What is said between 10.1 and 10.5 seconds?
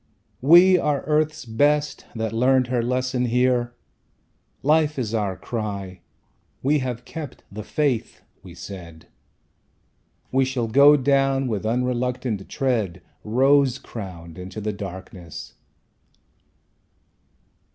"We